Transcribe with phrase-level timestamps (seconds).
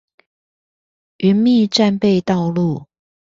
[1.19, 2.87] 澐密戰備道路